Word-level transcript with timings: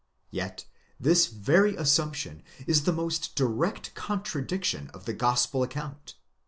Yet 0.31 0.65
this 0.99 1.27
very 1.27 1.75
assumption 1.75 2.41
is 2.65 2.85
the 2.85 2.91
most 2.91 3.35
direct 3.35 3.93
contradiction 3.93 4.89
of 4.95 5.05
the 5.05 5.13
gospel 5.13 5.63
ac 5.63 5.73
count. 5.73 6.15